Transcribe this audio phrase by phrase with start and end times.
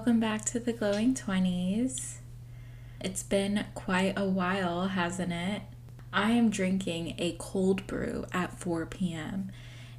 [0.00, 2.14] welcome back to the Glowing 20s.
[3.02, 5.60] It's been quite a while, hasn't it?
[6.10, 9.52] I am drinking a cold brew at 4 p.m.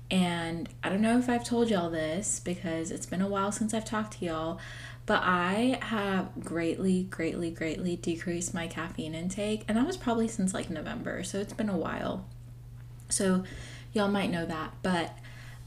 [0.10, 3.76] And I don't know if I've told y'all this because it's been a while since
[3.76, 4.60] I've talked to y'all,
[5.06, 9.66] but I have greatly, greatly, greatly decreased my caffeine intake.
[9.68, 12.26] And that was probably since like November, so it's been a while.
[13.10, 13.44] So
[13.94, 14.74] y'all might know that.
[14.82, 15.16] But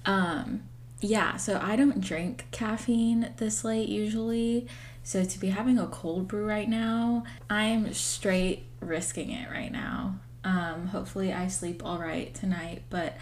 [0.04, 0.64] um,
[1.04, 4.66] yeah, so I don't drink caffeine this late usually.
[5.02, 10.18] So to be having a cold brew right now, I'm straight risking it right now.
[10.44, 13.18] Um, hopefully I sleep all right tonight, but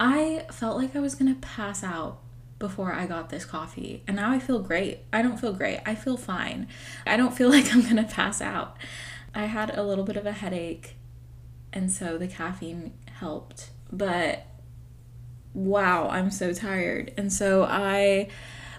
[0.00, 2.18] I felt like I was gonna pass out
[2.58, 5.00] before I got this coffee, and now I feel great.
[5.12, 5.80] I don't feel great.
[5.86, 6.66] I feel fine.
[7.06, 8.76] I don't feel like I'm gonna pass out.
[9.32, 10.96] I had a little bit of a headache,
[11.72, 14.46] and so the caffeine helped, but
[15.54, 17.12] wow, I'm so tired.
[17.16, 18.28] And so I,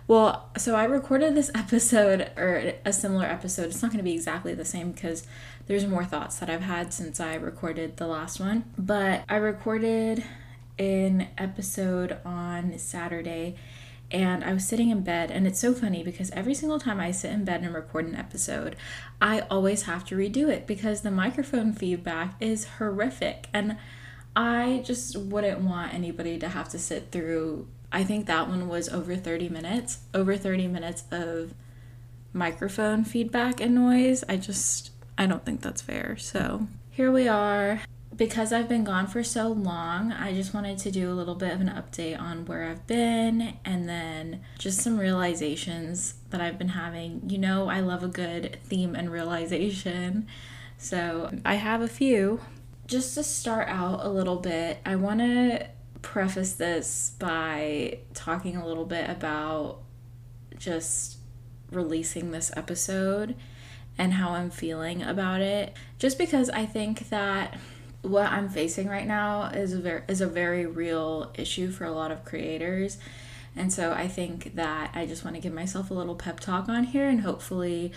[0.07, 3.67] well, so I recorded this episode or a similar episode.
[3.67, 5.25] It's not going to be exactly the same because
[5.67, 8.65] there's more thoughts that I've had since I recorded the last one.
[8.77, 10.23] But I recorded
[10.79, 13.55] an episode on Saturday
[14.11, 17.11] and I was sitting in bed and it's so funny because every single time I
[17.11, 18.75] sit in bed and record an episode,
[19.21, 23.77] I always have to redo it because the microphone feedback is horrific and
[24.35, 27.67] I just wouldn't want anybody to have to sit through.
[27.91, 31.53] I think that one was over 30 minutes, over 30 minutes of
[32.33, 34.23] microphone feedback and noise.
[34.27, 36.17] I just, I don't think that's fair.
[36.17, 37.81] So here we are.
[38.15, 41.51] Because I've been gone for so long, I just wanted to do a little bit
[41.51, 46.69] of an update on where I've been and then just some realizations that I've been
[46.69, 47.23] having.
[47.27, 50.27] You know, I love a good theme and realization.
[50.77, 52.41] So I have a few,
[52.93, 55.67] just to start out a little bit, I want to
[56.03, 59.79] preface this by talking a little bit about
[60.59, 61.17] just
[61.71, 63.35] releasing this episode
[63.97, 65.73] and how I'm feeling about it.
[65.97, 67.57] Just because I think that
[68.03, 71.91] what I'm facing right now is a very is a very real issue for a
[71.91, 72.99] lot of creators.
[73.55, 76.69] And so I think that I just want to give myself a little pep talk
[76.69, 77.91] on here and hopefully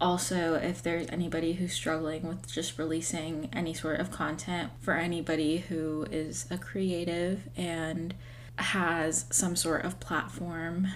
[0.00, 5.58] also if there's anybody who's struggling with just releasing any sort of content for anybody
[5.58, 8.14] who is a creative and
[8.56, 10.88] has some sort of platform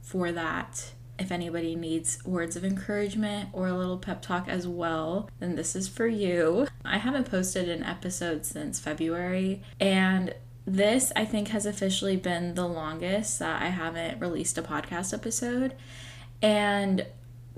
[0.00, 5.30] for that if anybody needs words of encouragement or a little pep talk as well,
[5.38, 6.66] then this is for you.
[6.84, 10.34] I haven't posted an episode since February, and
[10.66, 15.74] this I think has officially been the longest that I haven't released a podcast episode.
[16.40, 17.06] And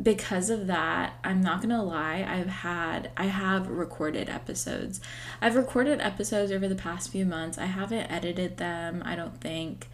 [0.02, 5.00] because of that, I'm not gonna lie, I've had, I have recorded episodes.
[5.40, 7.58] I've recorded episodes over the past few months.
[7.58, 9.88] I haven't edited them, I don't think.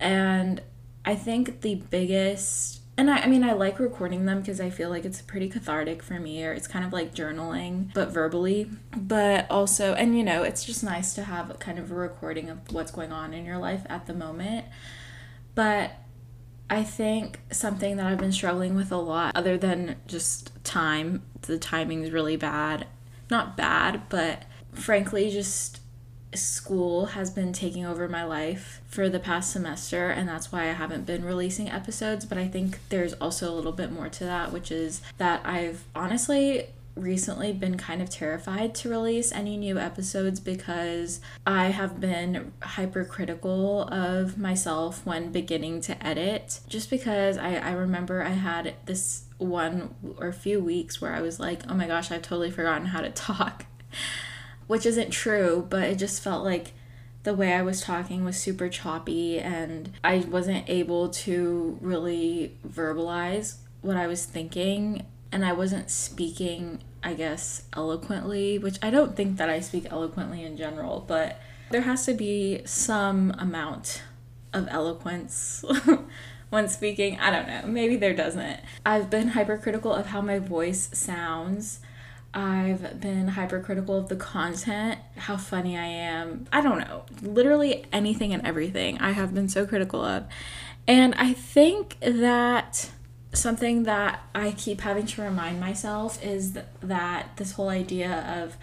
[0.00, 0.62] And
[1.04, 4.88] I think the biggest, and I, I mean, I like recording them because I feel
[4.88, 8.70] like it's pretty cathartic for me, or it's kind of like journaling, but verbally.
[8.96, 12.72] But also, and you know, it's just nice to have kind of a recording of
[12.72, 14.66] what's going on in your life at the moment.
[15.54, 15.92] But
[16.70, 21.58] I think something that I've been struggling with a lot, other than just time, the
[21.58, 22.86] timing's really bad.
[23.30, 25.80] Not bad, but frankly, just
[26.34, 30.72] school has been taking over my life for the past semester, and that's why I
[30.72, 32.24] haven't been releasing episodes.
[32.24, 35.84] But I think there's also a little bit more to that, which is that I've
[35.94, 42.52] honestly recently been kind of terrified to release any new episodes because I have been
[42.62, 46.60] hypercritical of myself when beginning to edit.
[46.68, 51.40] Just because I, I remember I had this one or few weeks where I was
[51.40, 53.66] like, oh my gosh, I've totally forgotten how to talk.
[54.66, 56.72] Which isn't true, but it just felt like
[57.24, 63.56] the way I was talking was super choppy and I wasn't able to really verbalize
[63.80, 65.04] what I was thinking
[65.34, 70.44] and I wasn't speaking, I guess, eloquently, which I don't think that I speak eloquently
[70.44, 71.40] in general, but
[71.70, 74.02] there has to be some amount
[74.52, 75.64] of eloquence
[76.50, 77.18] when speaking.
[77.18, 78.60] I don't know, maybe there doesn't.
[78.86, 81.80] I've been hypercritical of how my voice sounds.
[82.32, 86.46] I've been hypercritical of the content, how funny I am.
[86.52, 87.06] I don't know.
[87.22, 90.26] Literally anything and everything I have been so critical of.
[90.86, 92.90] And I think that
[93.34, 98.56] something that I keep having to remind myself is th- that this whole idea of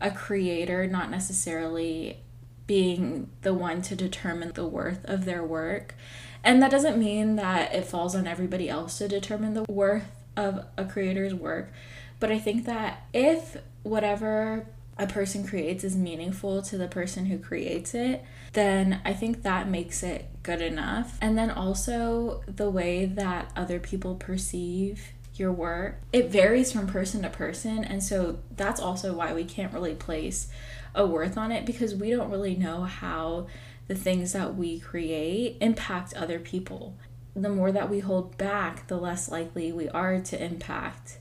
[0.00, 2.18] a creator not necessarily
[2.66, 5.94] being the one to determine the worth of their work.
[6.42, 10.64] And that doesn't mean that it falls on everybody else to determine the worth of
[10.76, 11.72] a creator's work.
[12.20, 14.66] But I think that if whatever
[14.98, 19.68] a person creates is meaningful to the person who creates it, then I think that
[19.68, 21.18] makes it good enough.
[21.20, 26.00] And then also the way that other people perceive your work.
[26.12, 27.82] It varies from person to person.
[27.82, 30.46] And so that's also why we can't really place
[30.94, 33.48] a worth on it because we don't really know how
[33.88, 36.96] the things that we create impact other people.
[37.34, 41.18] The more that we hold back, the less likely we are to impact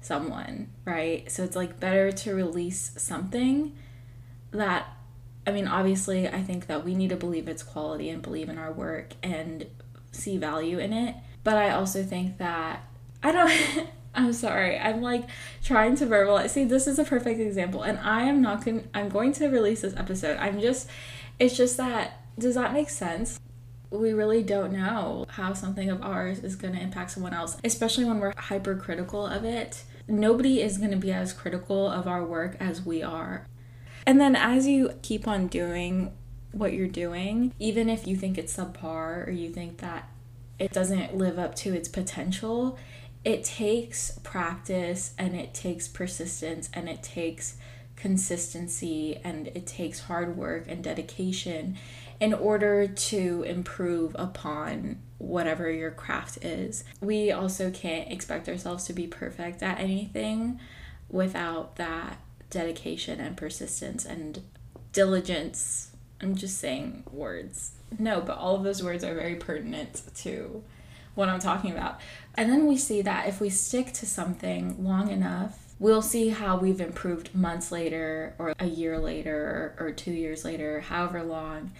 [0.00, 1.30] someone, right?
[1.30, 3.76] So it's like better to release something
[4.50, 4.88] that
[5.48, 8.58] I mean, obviously, I think that we need to believe its quality and believe in
[8.58, 9.64] our work and
[10.12, 11.16] see value in it.
[11.42, 12.86] But I also think that
[13.22, 13.88] I don't.
[14.14, 14.78] I'm sorry.
[14.78, 15.24] I'm like
[15.64, 16.50] trying to verbalize.
[16.50, 18.90] See, this is a perfect example, and I am not going.
[18.92, 20.36] I'm going to release this episode.
[20.36, 20.86] I'm just.
[21.38, 22.20] It's just that.
[22.38, 23.40] Does that make sense?
[23.90, 28.04] We really don't know how something of ours is going to impact someone else, especially
[28.04, 29.84] when we're hypercritical of it.
[30.06, 33.46] Nobody is going to be as critical of our work as we are.
[34.06, 36.12] And then as you keep on doing
[36.52, 40.08] what you're doing, even if you think it's subpar or you think that
[40.58, 42.78] it doesn't live up to its potential,
[43.24, 47.56] it takes practice and it takes persistence and it takes
[47.96, 51.76] consistency and it takes hard work and dedication
[52.20, 56.84] in order to improve upon whatever your craft is.
[57.00, 60.60] We also can't expect ourselves to be perfect at anything
[61.08, 62.18] without that
[62.50, 64.42] dedication and persistence and
[64.92, 65.90] diligence.
[66.20, 67.72] I'm just saying words.
[67.98, 70.62] No, but all of those words are very pertinent to
[71.14, 72.00] what I'm talking about.
[72.36, 76.56] And then we see that if we stick to something long enough, we'll see how
[76.56, 81.72] we've improved months later, or a year later, or, two years later, however long.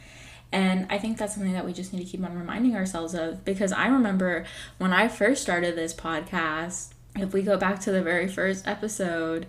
[0.50, 3.44] And I think that's something that we just need to keep on reminding ourselves of
[3.44, 4.46] because I remember
[4.78, 9.46] when I first started this podcast, if we go back to the very first episode,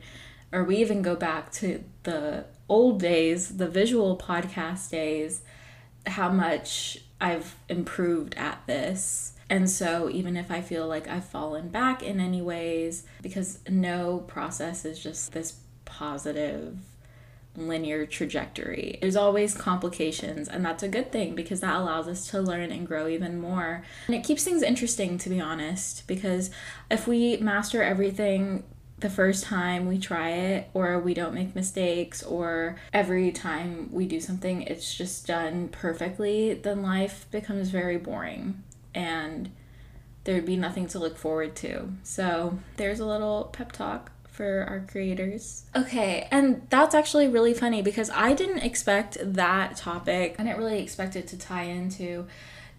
[0.51, 5.42] or we even go back to the old days, the visual podcast days,
[6.06, 9.34] how much I've improved at this.
[9.50, 14.19] And so, even if I feel like I've fallen back in any ways, because no
[14.28, 16.78] process is just this positive
[17.56, 19.00] linear trajectory.
[19.02, 22.88] There's always complications, and that's a good thing because that allows us to learn and
[22.88, 23.84] grow even more.
[24.07, 26.52] And it keeps things interesting, to be honest, because
[26.92, 28.63] if we master everything
[29.01, 34.06] the first time we try it or we don't make mistakes or every time we
[34.06, 38.63] do something it's just done perfectly, then life becomes very boring
[38.94, 39.50] and
[40.24, 41.90] there'd be nothing to look forward to.
[42.04, 45.66] So, there's a little pep talk for our creators.
[45.75, 50.36] Okay, and that's actually really funny because I didn't expect that topic.
[50.40, 52.25] I didn't really expect it to tie into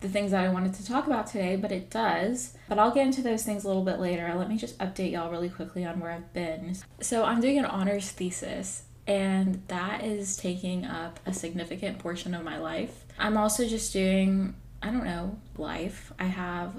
[0.00, 2.55] the things that I wanted to talk about today, but it does.
[2.69, 4.32] But I'll get into those things a little bit later.
[4.35, 6.76] Let me just update y'all really quickly on where I've been.
[7.00, 12.44] So, I'm doing an honors thesis, and that is taking up a significant portion of
[12.44, 13.05] my life.
[13.19, 16.12] I'm also just doing, I don't know, life.
[16.19, 16.75] I have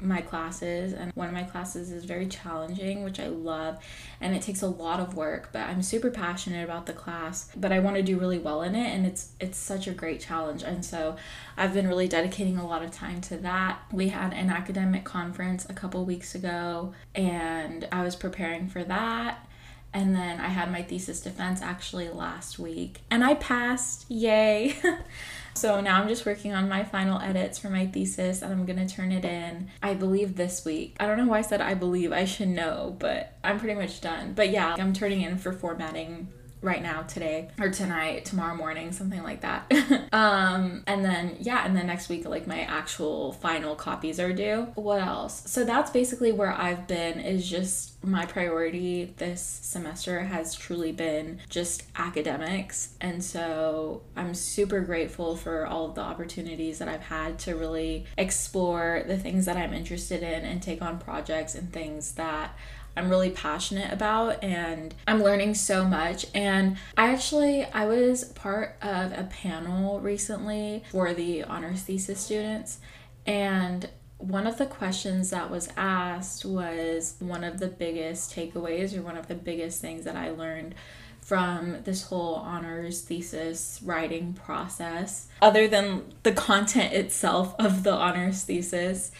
[0.00, 3.78] my classes and one of my classes is very challenging which i love
[4.20, 7.72] and it takes a lot of work but i'm super passionate about the class but
[7.72, 10.62] i want to do really well in it and it's it's such a great challenge
[10.62, 11.16] and so
[11.56, 15.66] i've been really dedicating a lot of time to that we had an academic conference
[15.68, 19.46] a couple weeks ago and i was preparing for that
[19.94, 24.10] and then I had my thesis defense actually last week and I passed.
[24.10, 24.76] Yay!
[25.56, 28.88] So now I'm just working on my final edits for my thesis and I'm gonna
[28.88, 30.96] turn it in, I believe this week.
[30.98, 34.00] I don't know why I said I believe, I should know, but I'm pretty much
[34.00, 34.34] done.
[34.34, 36.28] But yeah, I'm turning in for formatting
[36.64, 39.70] right now today or tonight tomorrow morning something like that.
[40.14, 44.68] Um and then yeah and then next week like my actual final copies are due.
[44.74, 45.42] What else?
[45.50, 51.40] So that's basically where i've been is just my priority this semester has truly been
[51.48, 52.94] just academics.
[53.00, 58.06] And so i'm super grateful for all of the opportunities that i've had to really
[58.16, 62.56] explore the things that i'm interested in and take on projects and things that
[62.96, 68.76] I'm really passionate about and I'm learning so much and I actually I was part
[68.82, 72.78] of a panel recently for the honors thesis students
[73.26, 79.02] and one of the questions that was asked was one of the biggest takeaways or
[79.02, 80.74] one of the biggest things that I learned
[81.20, 88.44] from this whole honors thesis writing process, other than the content itself of the honors
[88.44, 89.10] thesis.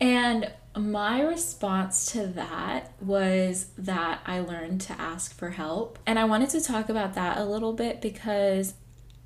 [0.00, 5.98] And my response to that was that I learned to ask for help.
[6.06, 8.74] And I wanted to talk about that a little bit because,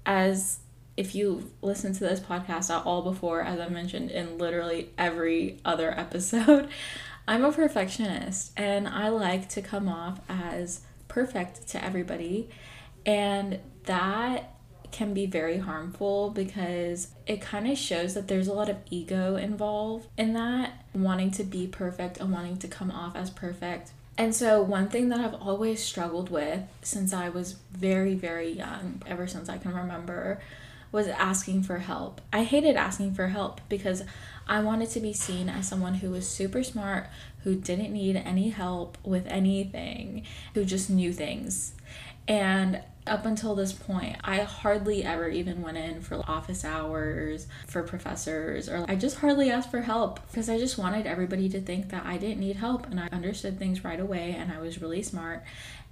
[0.04, 0.58] as
[0.96, 5.60] if you listen to this podcast at all before, as I mentioned in literally every
[5.64, 6.68] other episode,
[7.28, 12.48] I'm a perfectionist and I like to come off as perfect to everybody.
[13.06, 14.54] And that
[14.90, 19.36] can be very harmful because it kind of shows that there's a lot of ego
[19.36, 23.92] involved in that, wanting to be perfect and wanting to come off as perfect.
[24.16, 29.00] And so, one thing that I've always struggled with since I was very, very young,
[29.06, 30.40] ever since I can remember,
[30.90, 32.20] was asking for help.
[32.32, 34.02] I hated asking for help because
[34.48, 37.06] I wanted to be seen as someone who was super smart,
[37.44, 41.74] who didn't need any help with anything, who just knew things.
[42.26, 47.82] And up until this point, I hardly ever even went in for office hours, for
[47.82, 51.90] professors, or I just hardly asked for help because I just wanted everybody to think
[51.90, 55.02] that I didn't need help and I understood things right away and I was really
[55.02, 55.42] smart.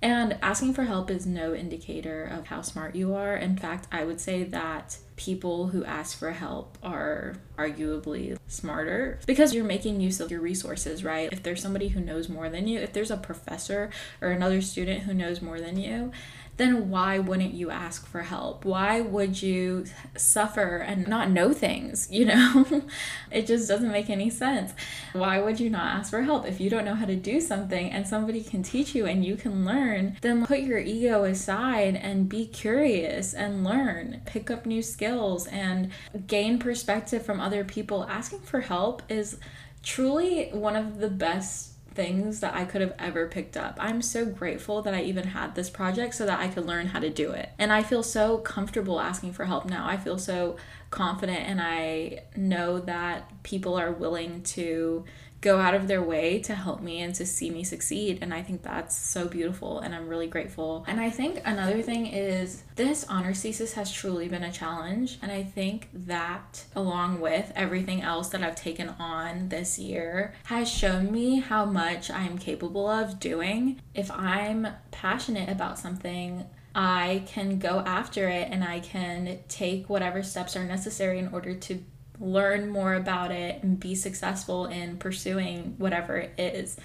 [0.02, 3.34] And asking for help is no indicator of how smart you are.
[3.36, 9.54] In fact, I would say that people who ask for help are arguably smarter because
[9.54, 11.32] you're making use of your resources, right?
[11.32, 15.04] If there's somebody who knows more than you, if there's a professor or another student
[15.04, 16.12] who knows more than you,
[16.56, 18.64] then why wouldn't you ask for help?
[18.64, 19.84] Why would you
[20.16, 22.08] suffer and not know things?
[22.16, 22.82] You know,
[23.30, 24.72] it just doesn't make any sense.
[25.12, 26.46] Why would you not ask for help?
[26.46, 29.36] If you don't know how to do something and somebody can teach you and you
[29.36, 29.85] can learn,
[30.20, 35.90] then put your ego aside and be curious and learn, pick up new skills and
[36.26, 38.04] gain perspective from other people.
[38.04, 39.38] Asking for help is
[39.82, 43.78] truly one of the best things that I could have ever picked up.
[43.80, 47.00] I'm so grateful that I even had this project so that I could learn how
[47.00, 47.48] to do it.
[47.58, 49.88] And I feel so comfortable asking for help now.
[49.88, 50.56] I feel so
[50.90, 55.04] confident and I know that people are willing to
[55.40, 58.18] go out of their way to help me and to see me succeed.
[58.20, 60.84] And I think that's so beautiful and I'm really grateful.
[60.88, 65.18] And I think another thing is this honors thesis has truly been a challenge.
[65.22, 70.68] And I think that, along with everything else that I've taken on this year, has
[70.68, 73.80] shown me how much I'm capable of doing.
[73.94, 80.22] If I'm passionate about something, I can go after it and I can take whatever
[80.22, 81.82] steps are necessary in order to
[82.20, 86.76] learn more about it and be successful in pursuing whatever it is.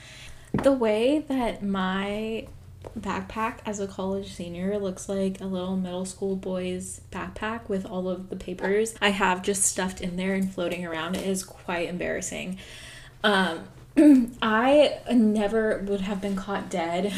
[0.53, 2.47] The way that my
[2.99, 8.09] backpack as a college senior looks like a little middle school boy's backpack with all
[8.09, 11.87] of the papers I have just stuffed in there and floating around it is quite
[11.89, 12.57] embarrassing.
[13.23, 13.67] Um,
[14.41, 17.13] I never would have been caught dead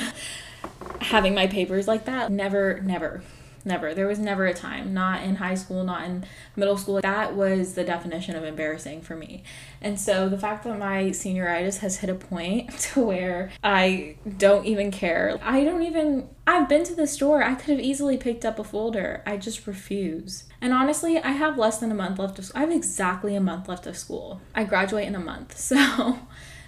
[1.01, 2.32] having my papers like that.
[2.32, 3.24] Never, never.
[3.65, 3.93] Never.
[3.93, 7.00] There was never a time, not in high school, not in middle school.
[7.01, 9.43] That was the definition of embarrassing for me.
[9.82, 14.65] And so the fact that my senioritis has hit a point to where I don't
[14.65, 15.39] even care.
[15.41, 17.41] I don't even I've been to the store.
[17.41, 19.24] I could have easily picked up a folder.
[19.25, 20.43] I just refuse.
[20.60, 22.51] And honestly, I have less than a month left of.
[22.53, 24.41] I have exactly a month left of school.
[24.53, 25.58] I graduate in a month.
[25.74, 26.20] So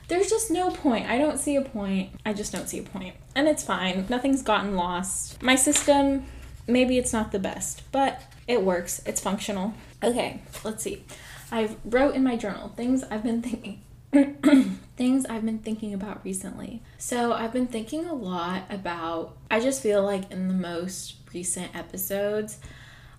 [0.07, 1.07] there's just no point.
[1.07, 2.11] I don't see a point.
[2.25, 3.15] I just don't see a point.
[3.35, 4.05] And it's fine.
[4.07, 5.41] Nothing's gotten lost.
[5.41, 6.25] My system
[6.67, 9.01] maybe it's not the best, but it works.
[9.05, 9.73] It's functional.
[10.03, 11.03] Okay, let's see.
[11.51, 13.81] I wrote in my journal things I've been thinking
[14.97, 16.81] things I've been thinking about recently.
[16.97, 21.75] So, I've been thinking a lot about I just feel like in the most recent
[21.75, 22.59] episodes,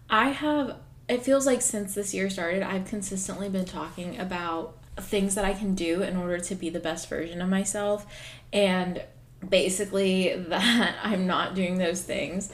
[0.09, 0.76] I have
[1.09, 5.53] it feels like since this year started, I've consistently been talking about things that I
[5.53, 8.07] can do in order to be the best version of myself
[8.53, 9.03] and
[9.47, 12.50] basically that I'm not doing those things.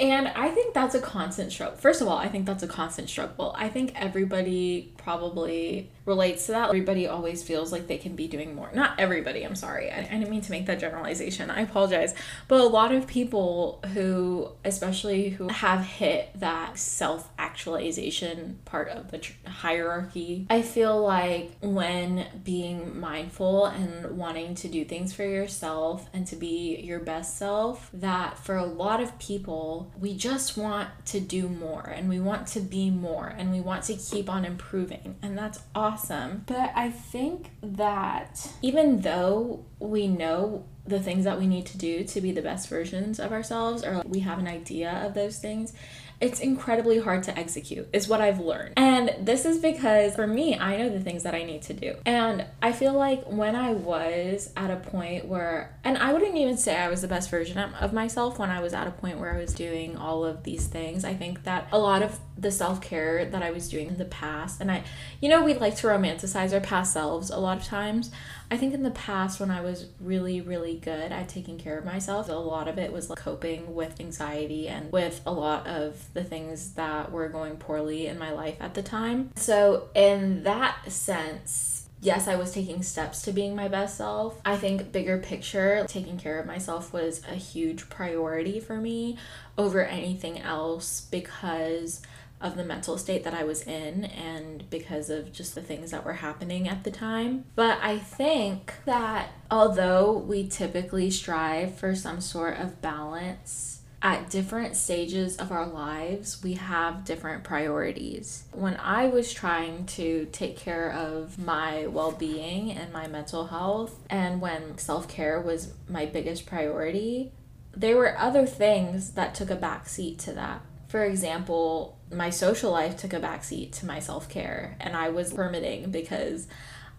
[0.00, 1.76] And I think that's a constant struggle.
[1.76, 3.54] First of all, I think that's a constant struggle.
[3.58, 6.70] I think everybody probably relates to that.
[6.70, 8.70] Everybody always feels like they can be doing more.
[8.74, 9.90] Not everybody, I'm sorry.
[9.90, 11.50] I, I didn't mean to make that generalization.
[11.50, 12.14] I apologize.
[12.48, 19.10] But a lot of people who, especially who have hit that self actualization part of
[19.10, 25.24] the tr- hierarchy, I feel like when being mindful and wanting to do things for
[25.24, 30.56] yourself and to be your best self, that for a lot of people, we just
[30.56, 34.30] want to do more and we want to be more and we want to keep
[34.30, 35.16] on improving.
[35.20, 36.44] And that's awesome awesome.
[36.46, 42.04] But I think that even though we know the things that we need to do
[42.04, 45.72] to be the best versions of ourselves, or we have an idea of those things,
[46.20, 48.74] it's incredibly hard to execute, is what I've learned.
[48.76, 51.94] And this is because for me, I know the things that I need to do.
[52.04, 56.56] And I feel like when I was at a point where, and I wouldn't even
[56.56, 59.32] say I was the best version of myself when I was at a point where
[59.32, 61.04] I was doing all of these things.
[61.04, 64.04] I think that a lot of the self care that I was doing in the
[64.04, 64.82] past, and I,
[65.20, 68.10] you know, we like to romanticize our past selves a lot of times.
[68.50, 71.84] I think in the past, when I was really, really good at taking care of
[71.84, 76.12] myself, a lot of it was like coping with anxiety and with a lot of
[76.14, 79.30] the things that were going poorly in my life at the time.
[79.36, 84.40] So, in that sense, yes, I was taking steps to being my best self.
[84.44, 89.18] I think bigger picture, taking care of myself was a huge priority for me
[89.56, 92.00] over anything else because
[92.40, 96.04] of the mental state that I was in and because of just the things that
[96.04, 97.44] were happening at the time.
[97.54, 104.76] But I think that although we typically strive for some sort of balance, at different
[104.76, 108.44] stages of our lives, we have different priorities.
[108.52, 113.98] When I was trying to take care of my well being and my mental health,
[114.08, 117.32] and when self care was my biggest priority,
[117.76, 120.62] there were other things that took a backseat to that.
[120.86, 125.32] For example, my social life took a backseat to my self care, and I was
[125.32, 126.46] permitting because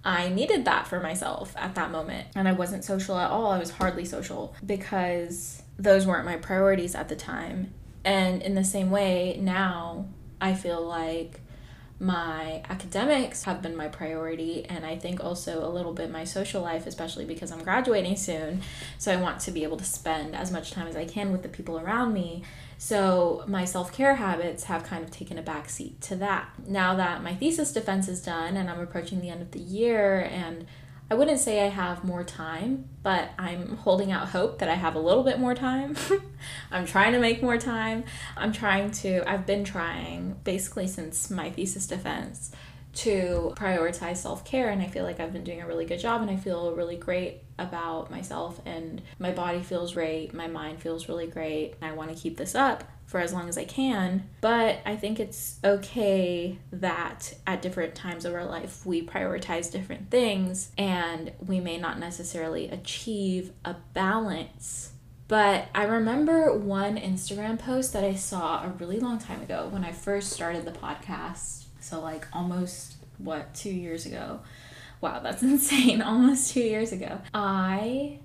[0.03, 2.27] I needed that for myself at that moment.
[2.35, 3.51] And I wasn't social at all.
[3.51, 7.73] I was hardly social because those weren't my priorities at the time.
[8.05, 10.05] And in the same way, now
[10.39, 11.41] I feel like
[11.99, 16.61] my academics have been my priority and I think also a little bit my social
[16.61, 18.61] life especially because I'm graduating soon.
[18.97, 21.43] So I want to be able to spend as much time as I can with
[21.43, 22.43] the people around me.
[22.77, 26.49] So my self-care habits have kind of taken a backseat to that.
[26.65, 30.21] Now that my thesis defense is done and I'm approaching the end of the year
[30.21, 30.65] and
[31.11, 34.93] I wouldn't say I have more time, but I'm holding out hope that I have
[34.93, 35.97] a little bit more time.
[36.71, 38.03] I'm trying to make more time.
[38.37, 42.51] I'm trying to, I've been trying basically since my thesis defense
[42.91, 46.21] to prioritize self care, and I feel like I've been doing a really good job,
[46.21, 51.09] and I feel really great about myself, and my body feels great, my mind feels
[51.09, 51.75] really great.
[51.81, 54.29] I want to keep this up for as long as I can.
[54.39, 60.11] But I think it's okay that at different times of our life we prioritize different
[60.11, 64.91] things and we may not necessarily achieve a balance.
[65.27, 69.83] But I remember one Instagram post that I saw a really long time ago when
[69.83, 71.63] I first started the podcast.
[71.79, 74.41] So, like almost what, two years ago.
[75.01, 76.03] Wow, that's insane.
[76.03, 77.21] Almost two years ago.
[77.33, 78.19] I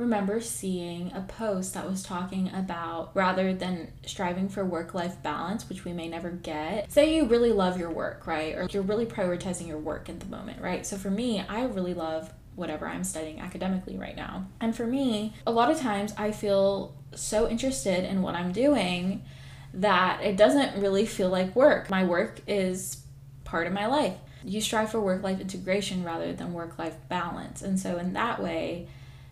[0.00, 5.68] remember seeing a post that was talking about rather than striving for work life balance,
[5.68, 8.54] which we may never get, say you really love your work, right?
[8.54, 10.86] Or you're really prioritizing your work at the moment, right?
[10.86, 14.46] So for me, I really love whatever I'm studying academically right now.
[14.58, 19.22] And for me, a lot of times I feel so interested in what I'm doing
[19.74, 21.90] that it doesn't really feel like work.
[21.90, 23.04] My work is
[23.44, 24.14] part of my life.
[24.44, 27.60] You strive for work life integration rather than work life balance.
[27.60, 28.88] And so, in that way,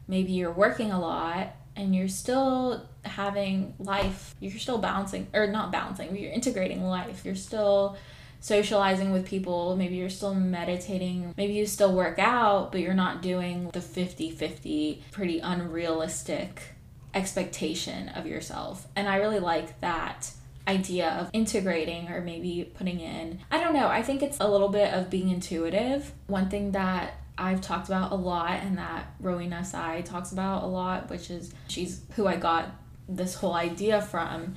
[0.08, 5.70] maybe you're working a lot and you're still having life, you're still balancing, or not
[5.70, 7.24] balancing, you're integrating life.
[7.24, 7.96] You're still
[8.40, 13.22] socializing with people, maybe you're still meditating, maybe you still work out, but you're not
[13.22, 16.74] doing the 50 50 pretty unrealistic
[17.14, 18.86] expectation of yourself.
[18.94, 20.32] And I really like that
[20.66, 23.40] idea of integrating or maybe putting in.
[23.50, 26.12] I don't know, I think it's a little bit of being intuitive.
[26.26, 30.66] One thing that I've talked about a lot and that Rowena Tsai talks about a
[30.66, 32.70] lot, which is she's who I got
[33.08, 34.54] this whole idea from,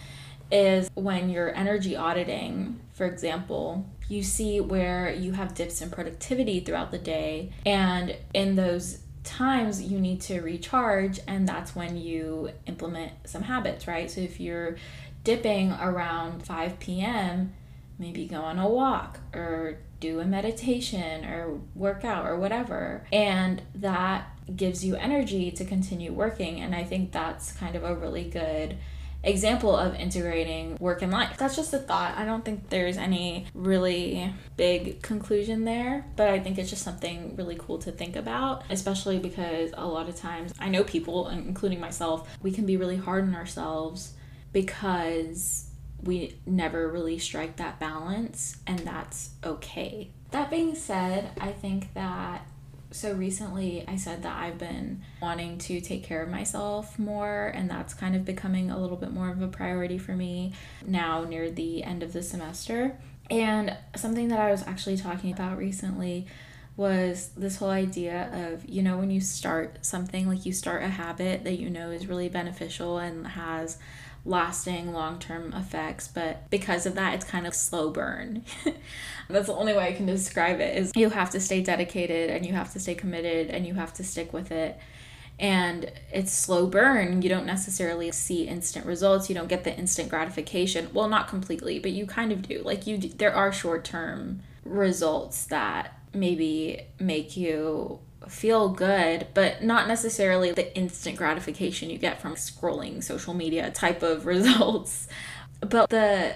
[0.52, 6.60] is when you're energy auditing, for example, you see where you have dips in productivity
[6.60, 7.52] throughout the day.
[7.66, 13.88] And in those times, you need to recharge, and that's when you implement some habits,
[13.88, 14.12] right?
[14.12, 14.76] So if you're
[15.24, 17.54] dipping around 5 p.m.,
[17.98, 23.06] maybe go on a walk or do a meditation or workout or whatever.
[23.14, 26.60] And that gives you energy to continue working.
[26.60, 28.78] And I think that's kind of a really good
[29.24, 31.38] example of integrating work and life.
[31.38, 32.18] That's just a thought.
[32.18, 37.36] I don't think there's any really big conclusion there, but I think it's just something
[37.36, 41.80] really cool to think about, especially because a lot of times I know people, including
[41.80, 44.14] myself, we can be really hard on ourselves
[44.52, 45.71] because
[46.04, 50.10] we never really strike that balance, and that's okay.
[50.32, 52.46] That being said, I think that
[52.92, 57.70] so recently I said that I've been wanting to take care of myself more, and
[57.70, 60.54] that's kind of becoming a little bit more of a priority for me
[60.86, 62.98] now near the end of the semester.
[63.30, 66.28] And something that I was actually talking about recently
[66.76, 70.88] was this whole idea of, you know, when you start something, like you start a
[70.88, 73.78] habit that you know is really beneficial and has
[74.24, 78.44] lasting long term effects, but because of that, it's kind of slow burn.
[79.30, 82.46] That's the only way I can describe it is you have to stay dedicated and
[82.46, 84.78] you have to stay committed and you have to stick with it.
[85.40, 87.24] And it's slow burn.
[87.24, 89.28] You don't necessarily see instant results.
[89.28, 90.90] You don't get the instant gratification.
[90.94, 92.62] Well, not completely, but you kind of do.
[92.64, 99.88] Like you do, there are short-term results that maybe make you feel good, but not
[99.88, 105.08] necessarily the instant gratification you get from scrolling social media type of results.
[105.60, 106.36] But the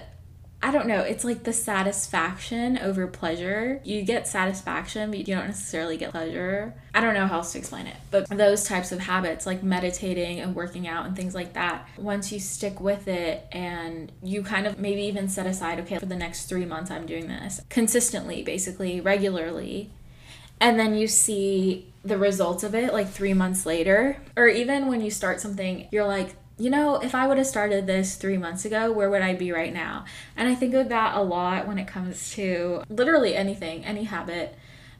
[0.62, 3.80] I don't know, it's like the satisfaction over pleasure.
[3.84, 6.74] You get satisfaction, but you don't necessarily get pleasure.
[6.94, 10.40] I don't know how else to explain it, but those types of habits, like meditating
[10.40, 14.66] and working out and things like that, once you stick with it and you kind
[14.66, 18.42] of maybe even set aside, okay, for the next three months, I'm doing this consistently,
[18.42, 19.90] basically, regularly.
[20.60, 25.00] And then you see the results of it like three months later, or even when
[25.00, 28.64] you start something, you're like, you know, if I would have started this three months
[28.64, 30.06] ago, where would I be right now?
[30.36, 34.56] And I think of that a lot when it comes to literally anything, any habit,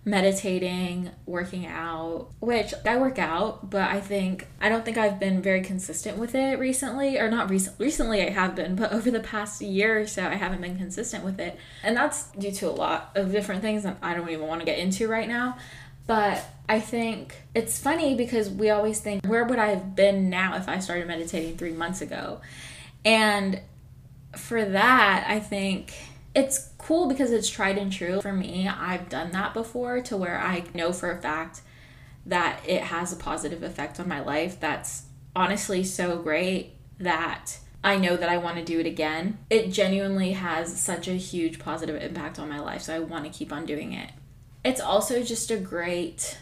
[0.06, 5.42] meditating, working out, which I work out, but I think I don't think I've been
[5.42, 7.78] very consistent with it recently, or not recent.
[7.80, 11.24] Recently, I have been, but over the past year or so, I haven't been consistent
[11.24, 11.58] with it.
[11.82, 14.64] And that's due to a lot of different things that I don't even want to
[14.64, 15.58] get into right now.
[16.06, 20.56] But I think it's funny because we always think, where would I have been now
[20.56, 22.40] if I started meditating three months ago?
[23.04, 23.60] And
[24.36, 25.94] for that, I think
[26.36, 28.20] it's cool because it's tried and true.
[28.20, 31.62] For me, I've done that before to where I know for a fact
[32.24, 34.60] that it has a positive effect on my life.
[34.60, 39.38] That's honestly so great that I know that I want to do it again.
[39.50, 43.30] It genuinely has such a huge positive impact on my life, so I want to
[43.30, 44.10] keep on doing it
[44.66, 46.36] it's also just a great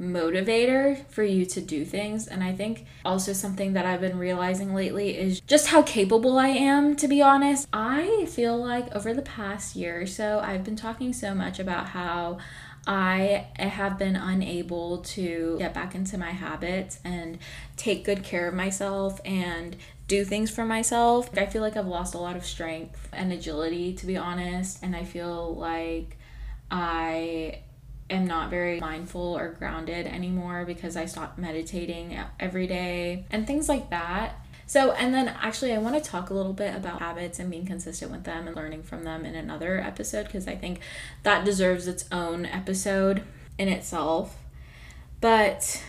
[0.00, 2.26] motivator for you to do things.
[2.26, 6.48] And I think also something that I've been realizing lately is just how capable I
[6.48, 7.68] am, to be honest.
[7.72, 11.88] I feel like over the past year or so, I've been talking so much about
[11.88, 12.38] how
[12.86, 17.38] I have been unable to get back into my habits and
[17.76, 19.76] take good care of myself and
[20.08, 21.30] do things for myself.
[21.36, 24.82] I feel like I've lost a lot of strength and agility, to be honest.
[24.82, 26.16] And I feel like
[26.70, 27.60] I
[28.10, 33.68] am not very mindful or grounded anymore because I stopped meditating every day and things
[33.68, 34.44] like that.
[34.66, 37.66] So, and then actually, I want to talk a little bit about habits and being
[37.66, 40.80] consistent with them and learning from them in another episode because I think
[41.24, 43.24] that deserves its own episode
[43.58, 44.36] in itself.
[45.20, 45.82] But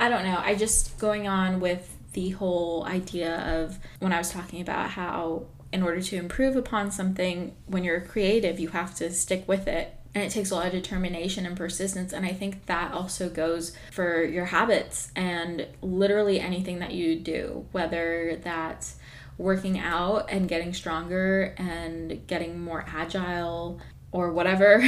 [0.00, 4.30] I don't know, I just going on with the whole idea of when I was
[4.30, 9.10] talking about how in order to improve upon something, when you're creative, you have to
[9.10, 12.66] stick with it and it takes a lot of determination and persistence and i think
[12.66, 18.96] that also goes for your habits and literally anything that you do whether that's
[19.38, 23.80] working out and getting stronger and getting more agile
[24.12, 24.84] or whatever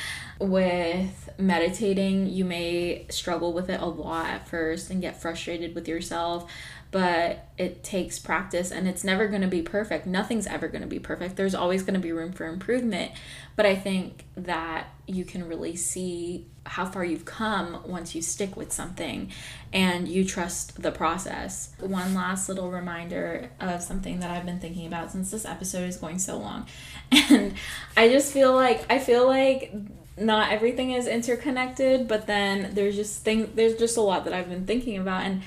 [0.40, 5.88] with meditating you may struggle with it a lot at first and get frustrated with
[5.88, 6.50] yourself
[6.90, 10.06] but it takes practice and it's never going to be perfect.
[10.06, 11.36] Nothing's ever going to be perfect.
[11.36, 13.12] There's always going to be room for improvement.
[13.56, 18.56] But I think that you can really see how far you've come once you stick
[18.56, 19.30] with something
[19.72, 21.72] and you trust the process.
[21.78, 25.96] One last little reminder of something that I've been thinking about since this episode is
[25.96, 26.66] going so long.
[27.30, 27.54] And
[27.96, 29.74] I just feel like I feel like
[30.16, 34.48] not everything is interconnected, but then there's just thing there's just a lot that I've
[34.48, 35.42] been thinking about and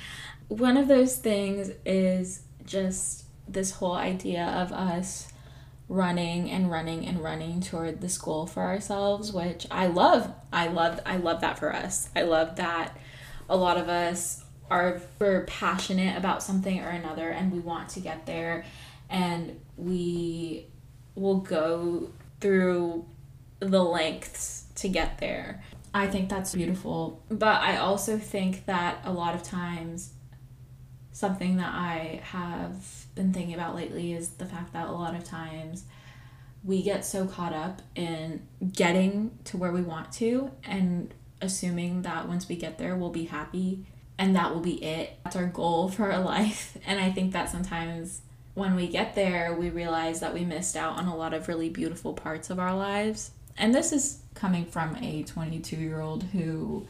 [0.51, 5.31] one of those things is just this whole idea of us
[5.87, 10.33] running and running and running toward this goal for ourselves which i love.
[10.51, 12.09] I love i love that for us.
[12.15, 12.97] I love that
[13.49, 18.01] a lot of us are we're passionate about something or another and we want to
[18.01, 18.65] get there.
[19.09, 20.67] And we
[21.15, 22.09] will go
[22.41, 23.05] through
[23.59, 25.63] the lengths to get there.
[25.93, 27.23] I think that's beautiful.
[27.29, 30.13] But i also think that a lot of times
[31.11, 35.23] something that I have been thinking about lately is the fact that a lot of
[35.23, 35.85] times
[36.63, 42.27] we get so caught up in getting to where we want to and assuming that
[42.27, 43.85] once we get there we'll be happy
[44.21, 45.17] and that will be it.
[45.23, 46.77] That's our goal for our life.
[46.85, 48.21] And I think that sometimes
[48.53, 51.69] when we get there, we realize that we missed out on a lot of really
[51.69, 53.31] beautiful parts of our lives.
[53.57, 56.85] And this is coming from a 22 year old who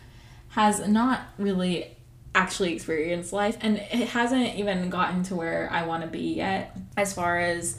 [0.50, 1.98] has not really
[2.34, 6.78] actually experience life and it hasn't even gotten to where I want to be yet
[6.96, 7.78] as far as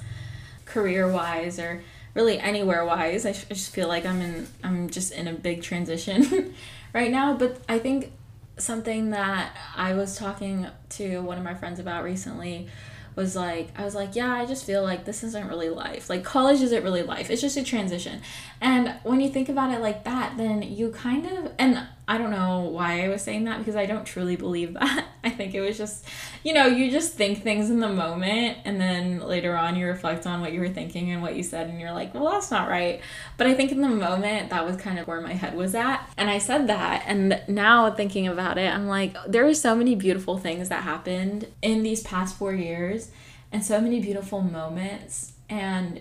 [0.67, 1.83] career wise or
[2.15, 6.55] really anywhere wise I, just feel like I'm in I'm just in a big transition
[6.93, 8.13] right now but I think
[8.59, 12.69] something that I was talking to one of my friends about recently
[13.15, 16.09] was like I was like, yeah, I just feel like this isn't really life.
[16.09, 17.31] Like college isn't really life.
[17.31, 18.23] It's just a transition.
[18.61, 22.31] And when you think about it like that, then you kind of and I don't
[22.31, 25.07] know why I was saying that because I don't truly believe that.
[25.25, 26.05] I think it was just,
[26.43, 30.27] you know, you just think things in the moment and then later on you reflect
[30.27, 32.69] on what you were thinking and what you said and you're like, well, that's not
[32.69, 33.01] right.
[33.37, 36.09] But I think in the moment that was kind of where my head was at.
[36.17, 37.05] And I said that.
[37.07, 41.47] And now thinking about it, I'm like, there are so many beautiful things that happened
[41.63, 43.11] in these past four years
[43.53, 45.35] and so many beautiful moments.
[45.49, 46.01] And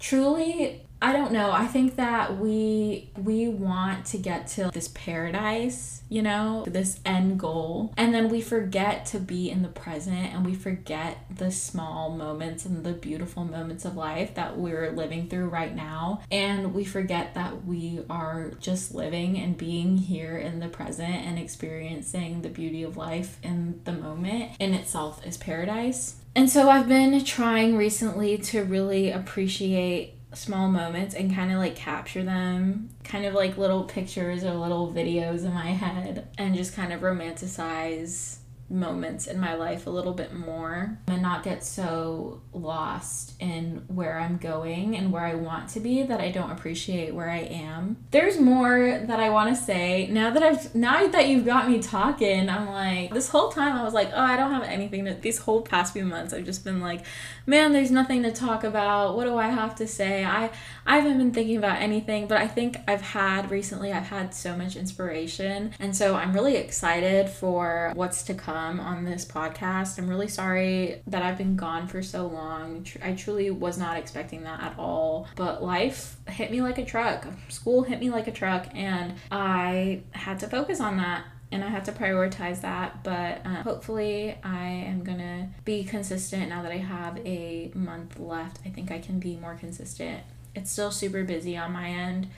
[0.00, 1.50] truly I don't know.
[1.52, 7.38] I think that we we want to get to this paradise, you know, this end
[7.38, 7.92] goal.
[7.96, 12.64] And then we forget to be in the present and we forget the small moments
[12.64, 16.22] and the beautiful moments of life that we're living through right now.
[16.30, 21.38] And we forget that we are just living and being here in the present and
[21.38, 26.16] experiencing the beauty of life in the moment in itself is paradise.
[26.34, 31.76] And so I've been trying recently to really appreciate small moments and kind of like
[31.76, 36.74] capture them, kind of like little pictures or little videos in my head, and just
[36.74, 38.36] kind of romanticize
[38.68, 44.18] moments in my life a little bit more and not get so lost in where
[44.18, 47.96] I'm going and where I want to be that I don't appreciate where I am.
[48.10, 50.08] There's more that I want to say.
[50.08, 53.84] Now that I've now that you've got me talking, I'm like this whole time I
[53.84, 56.64] was like, "Oh, I don't have anything to these whole past few months I've just
[56.64, 57.02] been like,
[57.46, 59.16] man, there's nothing to talk about.
[59.16, 60.24] What do I have to say?
[60.24, 60.50] I
[60.84, 64.56] I haven't been thinking about anything, but I think I've had recently I've had so
[64.56, 65.72] much inspiration.
[65.78, 69.98] And so I'm really excited for what's to come on this podcast.
[69.98, 72.86] I'm really sorry that I've been gone for so long.
[73.02, 75.28] I truly was not expecting that at all.
[75.36, 77.26] But life hit me like a truck.
[77.48, 81.68] School hit me like a truck and I had to focus on that and I
[81.68, 83.04] had to prioritize that.
[83.04, 88.58] But uh, hopefully, I am gonna be consistent now that I have a month left.
[88.66, 90.22] I think I can be more consistent.
[90.54, 92.28] It's still super busy on my end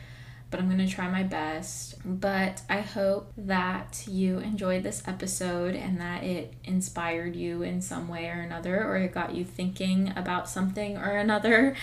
[0.51, 1.97] but I'm going to try my best.
[2.05, 8.09] But I hope that you enjoyed this episode and that it inspired you in some
[8.09, 11.77] way or another, or it got you thinking about something or another.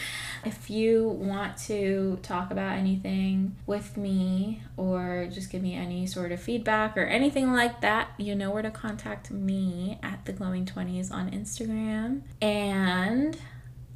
[0.44, 6.32] If you want to talk about anything with me or just give me any sort
[6.32, 10.66] of feedback or anything like that, you know where to contact me at the glowing
[10.66, 12.22] 20s on Instagram.
[12.42, 13.38] And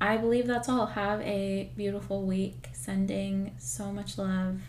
[0.01, 0.85] I believe that's all.
[0.85, 2.69] Have a beautiful week.
[2.73, 4.61] Sending so much love.